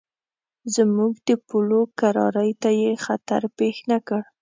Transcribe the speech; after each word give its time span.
زموږ 0.75 1.13
د 1.27 1.29
پولو 1.47 1.81
کرارۍ 1.99 2.51
ته 2.61 2.69
یې 2.81 2.91
خطر 3.05 3.41
پېښ 3.57 3.75
نه 3.91 3.97
کړ. 4.07 4.21